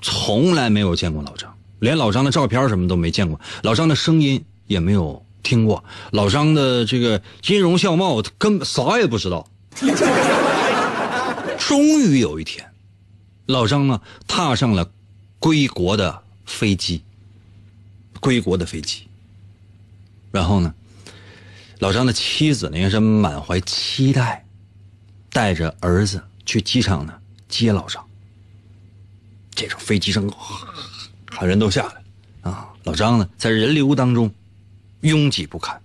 [0.02, 9.48] 从来没有见过老张，连老张的照片什么都没见过，老张的声音也没有听过，老张的这个音容笑貌，他根本啥也不知道。
[11.58, 12.72] 终于有一天，
[13.46, 14.92] 老张呢踏上了
[15.38, 17.04] 归国的飞机，
[18.20, 19.08] 归国的飞机。
[20.32, 20.74] 然后呢，
[21.80, 24.46] 老张的妻子呢也是满怀期待，
[25.32, 27.14] 带着儿子去机场呢
[27.48, 28.04] 接老张。
[29.54, 30.28] 这种飞机上，
[31.30, 34.32] 喊人都下来，啊，老张呢在人流当中
[35.02, 35.80] 拥挤不堪。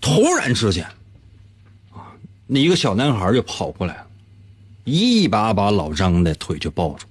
[0.00, 0.84] 突然之间，
[1.92, 2.12] 啊，
[2.46, 4.04] 那一个小男孩就跑过来，
[4.84, 7.06] 一把把老张的腿就抱住，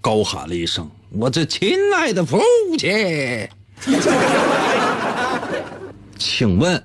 [0.00, 2.40] 高喊了一声：“我这亲爱的父
[2.78, 3.48] 亲！”
[6.18, 6.82] 请问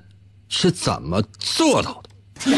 [0.50, 2.10] 是怎么做到的？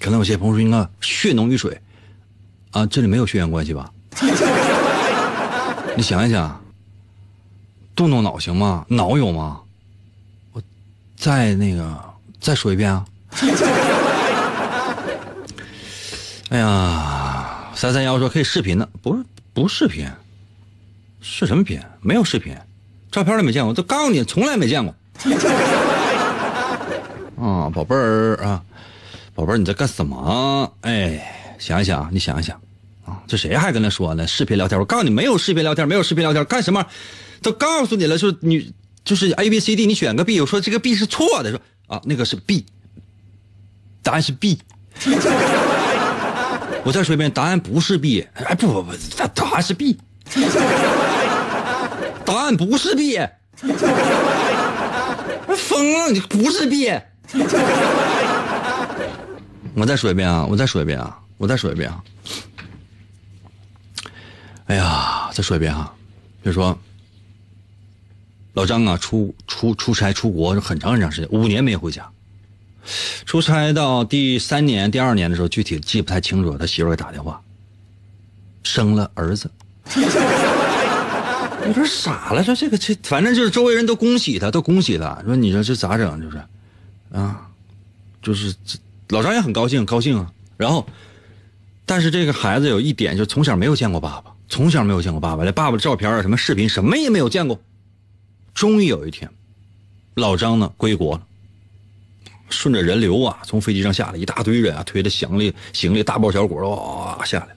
[0.00, 1.80] 可能有些朋友说应该血浓于水，
[2.70, 3.92] 啊，这里没有血缘关系吧？
[5.98, 6.62] 你想一想，
[7.96, 8.86] 动动脑行吗？
[8.86, 9.58] 脑有吗？
[10.52, 10.62] 我
[11.16, 12.00] 再那个
[12.40, 13.04] 再说一遍啊！
[16.50, 20.08] 哎呀，三三幺说可以视频呢，不是不视频，
[21.20, 21.82] 视什么频？
[22.00, 22.56] 没有视频，
[23.10, 24.94] 照片都没见过，都告诉你从来没见过。
[27.44, 28.62] 啊，宝贝儿啊。
[29.34, 30.72] 宝贝儿，你在干什么？
[30.82, 32.56] 哎，想一想，你想一想，
[33.26, 34.26] 这谁还跟他说呢？
[34.26, 36.86] 视频聊天，我告诉你，没有视频聊天，没有视频聊天，干什么？
[37.42, 38.72] 都告诉你了，说你
[39.04, 42.66] 就是 A B C D，你选个 B，我说这个 B 是错的，说啊，那个是 B，
[44.02, 44.58] 答案是 B。
[46.84, 49.98] 我再说一遍，答案不是 B，哎，不不不，答答案是 B，
[52.24, 53.18] 答案不是 B，
[55.56, 56.90] 疯了，你不是 B。
[59.74, 60.44] 我再说一遍啊！
[60.44, 61.16] 我再说一遍啊！
[61.36, 62.02] 我再说一遍啊！
[64.68, 65.92] 哎呀，再说一遍啊！
[66.44, 66.78] 就说
[68.52, 72.06] 老张啊，出出出差出国很长很长时间，五年没回家。
[73.24, 76.56] 出差到第三年、第二年的时候，具体记不太清楚。
[76.58, 77.40] 他媳妇给打电话，
[78.62, 79.50] 生了儿子。
[81.66, 85.22] 有点傻了，说这个这，反正就是周围人都恭喜他，都恭喜他。
[85.24, 86.20] 说你说这咋整？
[86.20, 86.38] 就是
[87.10, 87.48] 啊，
[88.22, 88.78] 就是这。
[89.08, 90.30] 老张也很高兴，高兴啊。
[90.58, 90.86] 然后，
[91.86, 97.60] 但是这个孩子有一点，就从小没有见过爸爸，从小没有见过爸爸，连爸爸的照片啊、什么视频，什么也没有见过。
[98.54, 99.30] 终于有一天，
[100.14, 101.26] 老张呢归国了，
[102.48, 107.48] 顺着人流啊，从飞机上下来一大堆人啊，推着行李、行李大包小裹的哇下来。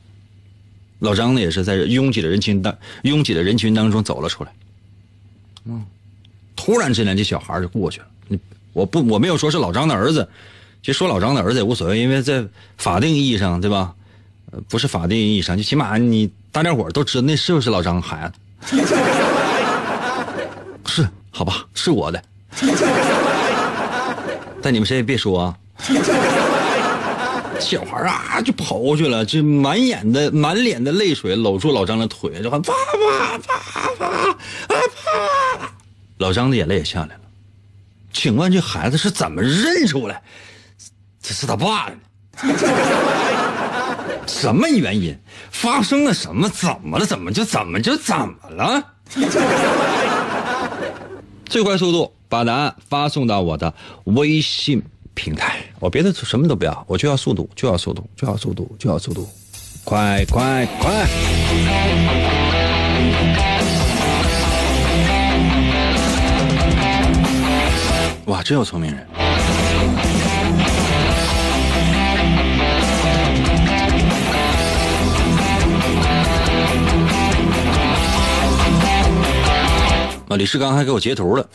[0.99, 4.53] 老张呢也是在拥挤的人群当拥挤的人群当中走了出来。
[5.65, 5.83] 嗯，
[6.55, 8.07] 突然之间，这小孩就过去了。
[8.27, 8.39] 你
[8.73, 10.29] 我不我没有说是老张的儿子。
[10.83, 12.43] 其实说老张的儿子也无所谓，因为在
[12.77, 13.95] 法定意义上，对吧？
[14.69, 18.29] 不是法定意义上，就起码你大家伙都知道那是不是老张孩
[18.67, 18.77] 子？
[20.85, 22.21] 是，好吧，是我的。
[24.61, 25.57] 但你们谁也别说啊！
[27.59, 33.57] 小孩啊，就跑过去了，就满眼的、满脸的泪水，搂住老张的腿，就喊爸爸，爸
[33.97, 34.35] 爸，啊
[34.67, 34.75] 爸！
[36.17, 37.21] 老张的眼泪也下来了。
[38.11, 40.21] 请问这孩子是怎么认出来？
[41.21, 41.95] 这是他爸呢，
[44.31, 45.15] 什么原因？
[45.51, 46.49] 发生了什么？
[46.49, 47.05] 怎么了？
[47.05, 48.81] 怎么就怎么就怎么了？
[51.45, 53.73] 最快速度把答案发送到我的
[54.05, 54.81] 微信
[55.13, 59.29] 平台，我别的什么都不要，我就要速度，就要速度，就要速度，就要速度，
[59.83, 61.07] 快快快！
[68.27, 69.05] 哇，真有聪明人！
[80.31, 81.45] 啊，李世刚还给我截图了。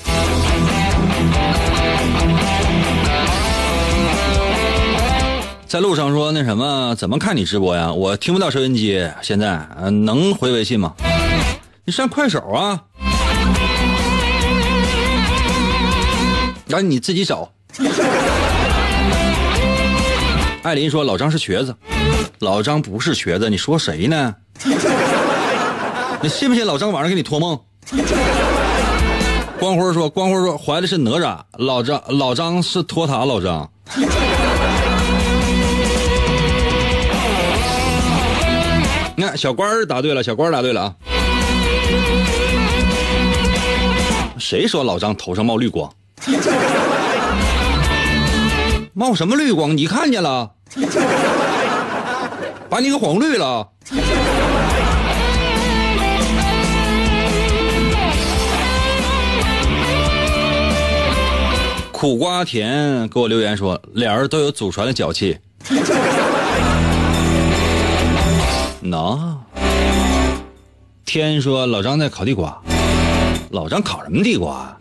[5.66, 7.91] 在路上说那什么，怎么看你直播呀？
[7.91, 10.93] 我听不到收音机，现在呃能回微信吗？
[11.87, 12.83] 你上快手啊，
[16.66, 17.51] 然后你自己找。
[20.62, 21.74] 艾琳说老张是瘸子，
[22.41, 24.35] 老张不是瘸子，你说谁呢？
[26.20, 27.59] 你信不信老张晚上给你托梦？
[29.59, 33.69] 光辉说，光辉说怀的是哪吒，老张老张是托塔老张。
[39.17, 40.95] 你看小官儿答对了，小官儿答对了啊！
[44.39, 45.91] 谁说老张头上冒绿光？
[48.93, 49.75] 冒什么绿光？
[49.75, 50.51] 你看见了？
[52.69, 53.67] 把你给晃绿了。
[61.99, 65.38] 苦瓜甜给我留言说，俩人都有祖传的脚气。
[68.84, 69.18] 喏，
[71.07, 72.55] 天说老张在烤地瓜，
[73.49, 74.76] 老张烤什么地瓜？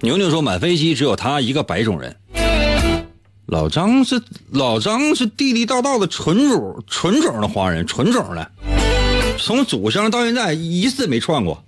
[0.00, 2.16] 牛牛说满飞机只有他一个白种人。
[3.46, 8.48] 老张是老张是地地道道的纯种纯种的华人，纯种的，
[9.36, 11.60] 从祖上到现在一次没串过。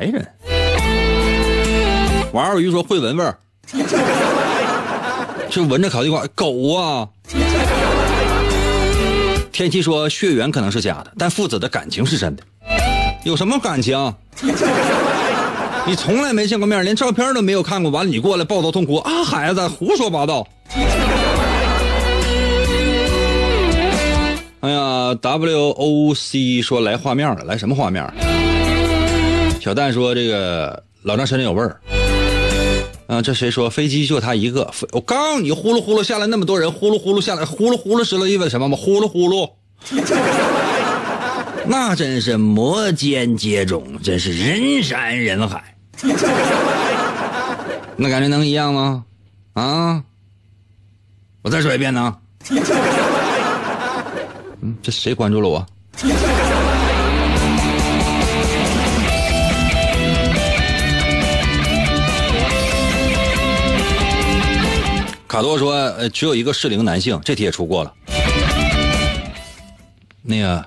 [0.00, 0.26] 白人。
[2.32, 3.36] 王二鱼说会闻味儿，
[5.50, 7.06] 就闻着烤地瓜，狗啊！
[9.52, 12.42] 天气说血缘可能是假的，但父子的感情是真的。
[13.24, 14.14] 有什么感情？
[15.86, 19.22] 你从来没见过面，连照片都没有看过，完了你过来抱头痛哭啊！
[19.22, 20.48] 孩子，胡说八道。
[24.60, 28.10] 哎呀，W O C 说来画面了，来什么画面？
[29.60, 31.78] 小蛋说这个老张身上有味儿。
[33.06, 34.72] 啊，这谁说飞机就他一个？
[34.92, 38.78] 我告诉你，呼噜呼噜下来那么多人，呼噜呼噜下来，呼噜呼噜知道意味什么吗？
[38.80, 39.50] 呼噜呼噜，
[41.66, 45.76] 那真是摩肩接踵，真是人山人海。
[47.96, 49.04] 那感觉能一样吗？
[49.52, 50.02] 啊！
[51.42, 52.16] 我再说一遍呢。
[54.62, 55.66] 嗯，这谁关注了我？
[65.30, 67.94] 卡多说：“呃，只有一个适龄男性，这题也出过了。
[70.22, 70.66] 那个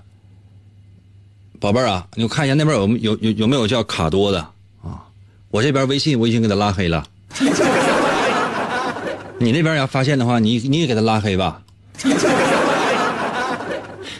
[1.59, 4.39] 宝贝儿啊，你看一下那边有有有有没有叫卡多的
[4.81, 5.03] 啊？
[5.51, 7.05] 我这边微信我已经给他拉黑了。
[9.37, 11.61] 你那边要发现的话，你你也给他拉黑吧。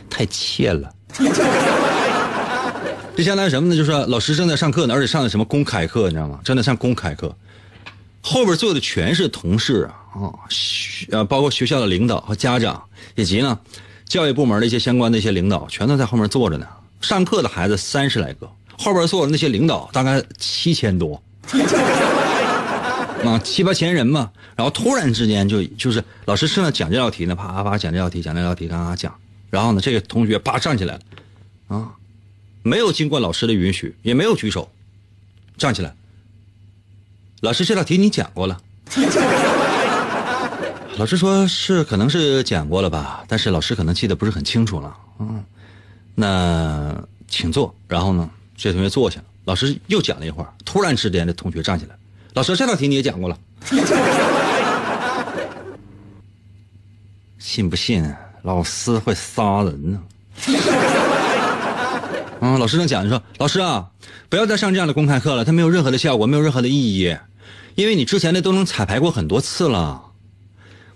[0.09, 0.93] 太欠了。
[3.15, 3.77] 这相当于什么呢？
[3.77, 6.41] 就是老师正在上课呢，而且上的什么公开课，你知道吗？
[6.43, 7.33] 正在上公开课，
[8.24, 12.84] 后边坐的全是同事啊。”啊，学呃，包括学校的领导和家长，
[13.15, 13.59] 以及呢，
[14.05, 16.67] 教育部门的一些相关的一些领导，全都在后面坐着呢。
[17.01, 18.47] 上课的孩子三十来个，
[18.78, 21.19] 后边坐的那些领导大概七千多，
[23.26, 24.32] 啊，七八千人嘛。
[24.55, 29.15] 然后突然之间就就是老师正在讲这道题呢，啪啪啪讲这道题，讲这道题，咔咔讲。
[29.49, 31.01] 然后呢，这个同学啪站起来了，
[31.76, 31.89] 啊，
[32.61, 34.71] 没有经过老师的允许，也没有举手，
[35.57, 35.95] 站起来。
[37.43, 38.57] 老师，这道题你讲过了。
[40.95, 44.95] 老师说是可能是讲过了吧，但是老师可能记得不是很清楚了。
[45.19, 45.43] 嗯，
[46.15, 46.95] 那
[47.27, 47.75] 请坐。
[47.85, 49.25] 然后呢，这同学坐下了。
[49.43, 51.93] 老师又讲了一会儿，突然之间，这同学站起来，
[52.33, 53.37] 老师这道题你也讲过了，
[57.37, 58.09] 信不信
[58.43, 60.01] 老师会杀人呢？
[62.39, 63.89] 嗯，老师正讲，着说老师啊，
[64.29, 67.17] 不要再上这样的公开课了，它没有任何的效果，没有任何的意义，
[67.76, 70.01] 因为你之前的都能彩排过很多次了。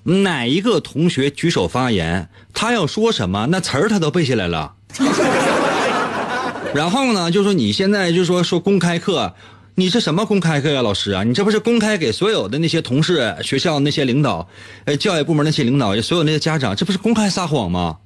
[0.03, 4.73] 哪一个同学举手发言，他要说什么，那词儿他都背下来了。
[6.73, 9.34] 然后呢，就说你现在就说说公开课，
[9.75, 11.23] 你这什么公开课呀，老师啊？
[11.23, 14.47] 你这不是公开给所有的那些同事、学校那些领导、
[14.86, 17.97] 呃教育部门那些领导、所有那些家长，这不是公开撒谎吗？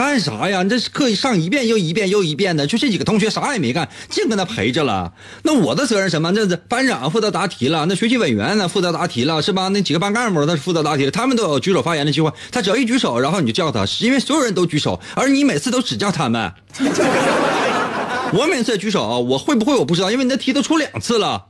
[0.00, 0.62] 干啥呀？
[0.62, 5.12] 你这课上一遍又一遍又一遍的，就这几个同学啥也没干，净跟他陪着了。
[5.42, 6.32] 那我的责任什么？
[6.32, 9.68] 这班长负责答题了，那学习委员呢负责答题了，是吧？
[9.68, 12.32] 那几个班干部他是负责答题，他们都有举手发言的机会。
[12.50, 16.50] 他只要一举手，然后你就叫他，因为所有人都举手，而你每次都只叫他们。
[18.32, 21.44] 我每次举手，我会不会我不知道，因为你的题都出两次了。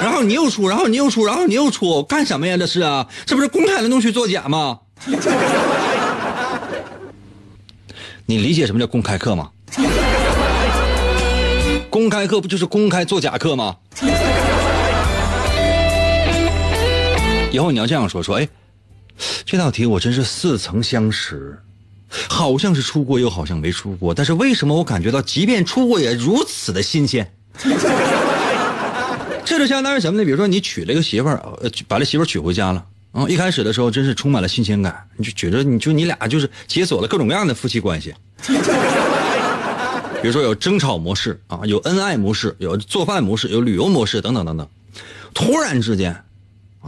[0.00, 2.56] 然后你又出，然后你又出，然后你又出，干什么呀？
[2.56, 4.78] 这是啊，这不是公开的弄虚作假吗？
[8.26, 9.50] 你理解什么叫公开课吗？
[11.90, 13.76] 公开课不就是公开做假课吗？
[17.52, 18.48] 以后你要这样说说，哎，
[19.44, 21.56] 这道题我真是似曾相识，
[22.28, 27.32] 好像是出过，又好像没出过，但是为什么我感觉到，即便出过也如此的新鲜？
[29.44, 30.24] 这就相当于什么呢？
[30.24, 32.84] 比如说你娶了一个媳妇儿，呃，把这媳妇儿娶回家了。
[33.14, 38.12] 啊、一开始的时候真是充满了新鲜感，你就觉得你就你俩就是解锁了各种各样的夫妻关系。
[40.20, 44.68] 比如说有争吵模式啊，有恩爱模式，有做饭模式，有旅游模式等等等等。
[45.32, 46.24] 突然之间，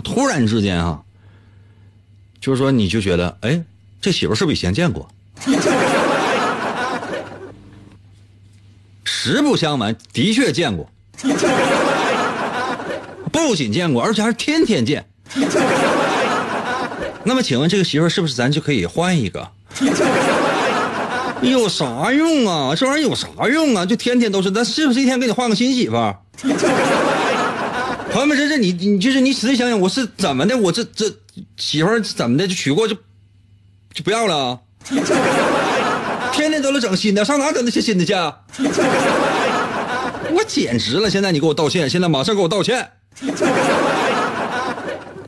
[0.03, 1.01] 突然之间啊，
[2.41, 3.63] 就是说你就觉得，哎，
[4.01, 5.09] 这媳妇是不是以前见过？
[9.05, 10.91] 实不相瞒，的确见过。
[13.31, 15.07] 不仅见过，而且还是天天见。
[17.27, 19.49] 那么，请问这个媳妇是不是咱就可以换一个？
[21.43, 22.75] 有啥用啊？
[22.75, 23.85] 这玩意儿有啥用啊？
[23.85, 25.97] 就天天都是，那是不是一天给你换个新媳妇？
[28.11, 30.57] 朋友们，这这你你就是你仔细想想，我是怎么的？
[30.57, 31.13] 我这这
[31.57, 32.95] 媳妇怎么的就娶过就
[33.93, 34.61] 就不要了？
[36.33, 38.15] 天天都是整新的，上哪整那些新的去？
[40.33, 41.11] 我简直了！
[41.11, 42.93] 现在你给我道歉，现在马上给我道歉。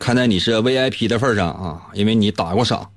[0.08, 2.88] 看在你是 VIP 的份上啊，因为你打过赏。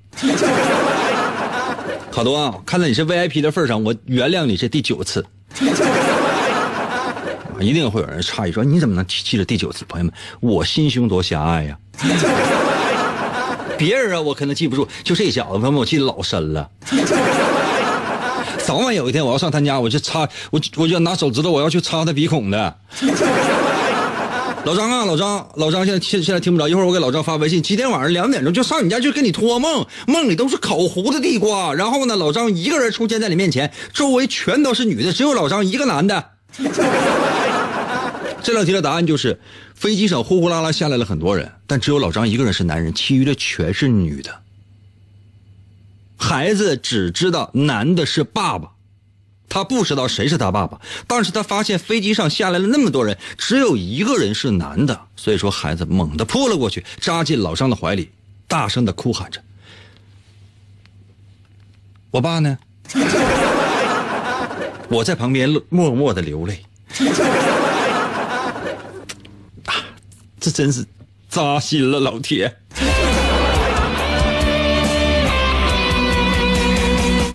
[2.10, 5.22] 好多啊，看在你是 VIP 的份上，我原谅你这第九次。
[7.60, 11.76] 一定会有人诧异说：“你怎么能记记着第九次？”朋友们，我心胸多狭隘呀！
[13.76, 16.70] 别人啊，我可能记不住，就这小子，朋友们，我记得老深了。
[18.64, 22.74] 早晚有一天我要上他家，我就擦，我我就拿手指头，我要去擦他鼻孔的。
[24.64, 36.24] 老张啊，老张，老张现在现现在听不着，一会儿我给老张发微信，今天晚上两点钟就上你家去跟你托梦，梦里都是烤糊的地瓜，然后呢，老张一个人出现在你面前，周围全都是女的，只有老张一个男的。
[38.40, 39.40] 这道题的答案就是，
[39.74, 44.42] 飞机上呼呼啦啦下来了很多人，但只有老张一个人是男人，其余的全是女的。
[46.16, 48.70] 孩子只知道男的是爸爸。
[49.52, 58.10] 他不知道谁是他爸爸，但是他发现飞机上下来了那么多人，只有一个人是男的，所以说孩子猛地扑了过去，扎进老张的怀里，
[58.48, 59.42] 大声的哭喊着
[62.12, 62.56] ：“我爸呢？”
[64.88, 66.64] 我在旁边默默的流泪，
[69.66, 69.84] 啊，
[70.40, 70.86] 这真是
[71.28, 72.56] 扎心了，老铁。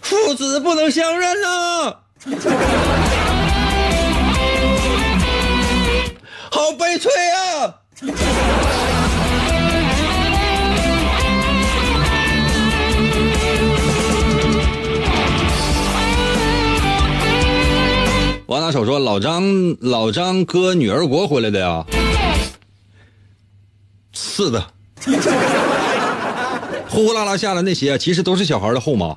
[0.01, 1.66] 父子不能相认了！
[6.51, 7.73] 好悲催啊！
[18.47, 19.43] 王大手说：“老张，
[19.81, 21.85] 老张哥女儿国回来的呀？”
[24.13, 24.65] 是的，
[26.89, 29.15] 呼呼啦啦下来那些，其实都是小孩的后妈。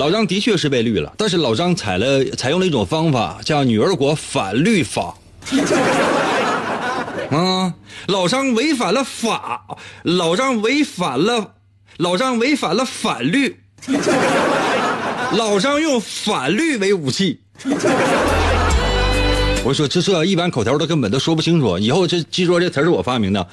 [0.00, 5.14] 老张的确是被绿了，但是老张采了采用了一种方法，叫女儿国反绿法。
[7.30, 7.74] 啊，
[8.06, 9.62] 老张违反了法，
[10.04, 11.52] 老张违反了，
[11.98, 13.60] 老张违反了反绿，
[15.32, 17.42] 老张用反绿为武器。
[19.62, 23.46] 我说这这一般口条都根本都说不清楚，以后这记住这词是我发明的，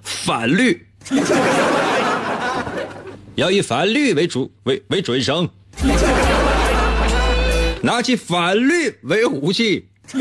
[0.00, 0.86] 反绿。
[3.34, 5.48] 要以法律为主为为准绳，
[7.82, 9.88] 拿起法律为武器。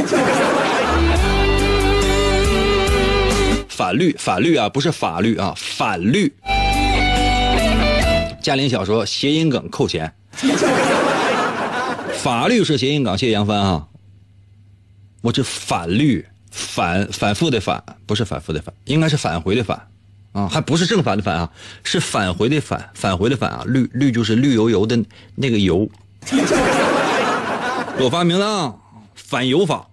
[3.67, 6.31] 法律法律啊，不是法律啊，反律。
[8.41, 10.13] 嘉玲小说谐音梗扣钱，
[12.23, 13.87] 法律是谐音梗，谢谢杨帆啊。
[15.21, 19.87] 我这反律反反复的反，不是反复的反，应该是返回的返。
[20.31, 21.49] 啊，还不是正反的反啊，
[21.83, 24.97] 是返回的返，返回的返啊，绿绿就是绿油油的
[25.35, 25.89] 那个油，
[27.99, 28.75] 我发明了啊
[29.15, 29.87] 反油法。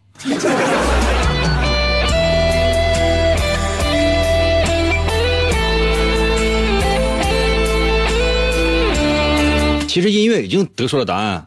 [9.89, 11.45] 其实音乐已经得出了答案。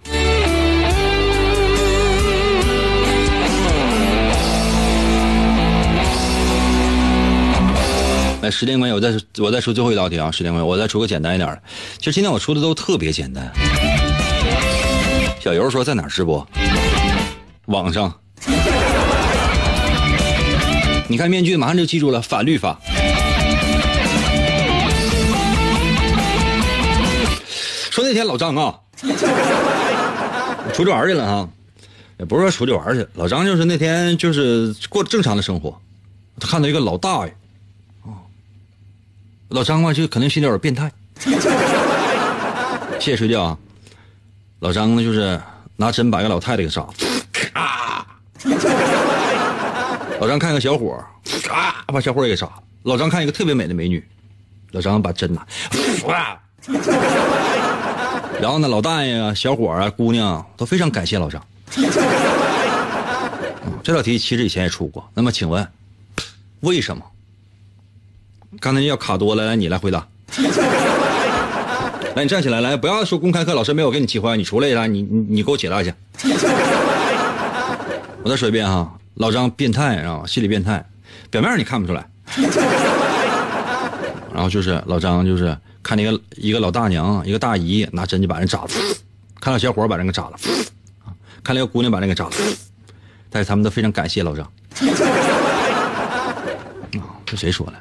[8.41, 10.31] 来，时间关系，我再我再出最后一道题啊！
[10.31, 11.61] 时间关系，我再出个简单一点的。
[11.99, 13.51] 其实今天我出的都特别简单。
[15.39, 16.47] 小游说在哪儿直播？
[17.67, 18.11] 网上。
[21.07, 22.79] 你看面具，马上就记住了法律法。
[27.91, 28.73] 说那天老张啊，
[30.73, 31.47] 出去玩去了哈，
[32.17, 35.79] 也不是说出去玩去，老张就是那天就是过正常的生活，
[36.39, 37.35] 他看到一个老大爷，
[39.51, 40.89] 老张嘛就可能心里有点变态，
[42.99, 43.57] 谢谢睡觉啊，
[44.59, 45.39] 老张呢就是
[45.75, 46.87] 拿针把一个老太太给扎，
[47.33, 48.07] 咔，
[50.21, 50.97] 老张看一个小伙
[51.43, 54.01] 咔把小伙也给扎了，老张看一个特别美的美女，
[54.71, 55.45] 老张把针拿，
[58.39, 61.45] 然后呢，老大爷啊、小伙啊、姑娘都非常感谢老张。
[63.83, 65.05] 这道题其实以前也出过。
[65.13, 65.67] 那么请问，
[66.61, 67.03] 为什么？
[68.61, 70.07] 刚才要卡多了，来你来回答。
[72.15, 75.91] 来，你站起来，来，不要说公开课老师没有给你机会，你出来一下，你你你给我解答一下。
[78.23, 80.85] 我再说一遍哈，老张变态啊，心理变态，
[81.31, 82.07] 表面你看不出来。
[84.31, 85.57] 然后就是老张就是。
[85.83, 88.67] 看那个一个老大娘，一个大姨拿针就把人扎了，
[89.39, 90.37] 看到小伙把人给扎了，
[91.43, 92.31] 看那个姑娘把人给扎了，
[93.31, 94.45] 但是他们都非常感谢老张。
[96.99, 97.73] 啊，这谁说的？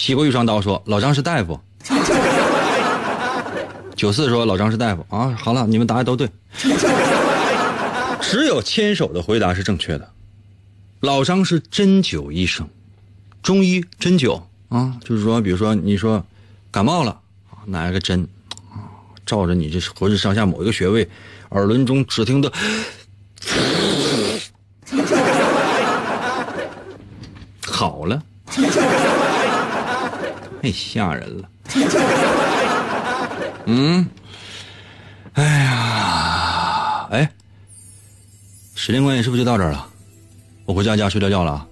[0.00, 1.60] 西瓜遇上刀说老张是大夫。
[3.94, 5.36] 九四说老张是大夫啊。
[5.38, 6.26] 好了，你们答案都对，
[8.22, 10.10] 只有牵手的回答是正确的。
[11.00, 12.66] 老张是针灸医生，
[13.42, 14.40] 中医针灸
[14.70, 16.24] 啊，就是说，比如说你说。
[16.72, 17.20] 感冒了，
[17.64, 18.28] 拿一个针，
[19.26, 21.10] 照着你这浑身上下某一个穴位，
[21.48, 22.48] 耳轮中只听到，
[27.66, 28.22] 好了，
[30.60, 31.48] 太吓人了。
[33.66, 34.06] 嗯，
[35.34, 37.30] 哎呀，哎，
[38.74, 39.86] 时间关系是不是就到这儿了？
[40.66, 41.66] 我回家家睡觉觉了啊。